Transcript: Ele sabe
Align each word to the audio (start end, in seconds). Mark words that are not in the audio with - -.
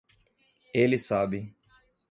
Ele 0.73 0.97
sabe 0.97 1.53